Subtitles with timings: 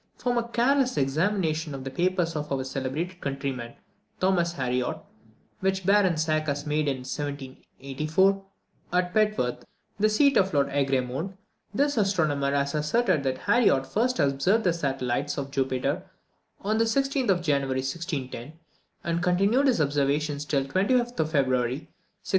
[0.17, 3.75] From a careless examination of the papers of our celebrated countryman,
[4.19, 4.97] Thomas Harriot,
[5.59, 8.43] which Baron Zach had made in 1784,
[8.93, 9.63] at Petworth,
[9.99, 11.37] the seat of Lord Egremont,
[11.71, 16.01] this astronomer has asserted that Harriot first observed the satellites of Jupiter
[16.61, 18.53] on the 16th of January, 1610;
[19.03, 21.87] and continued his observations till the 25th of February, 1612.